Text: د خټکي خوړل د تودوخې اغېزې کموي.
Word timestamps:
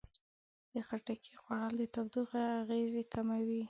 د 0.73 0.75
خټکي 0.87 1.33
خوړل 1.41 1.73
د 1.79 1.81
تودوخې 1.93 2.43
اغېزې 2.61 3.03
کموي. 3.13 3.59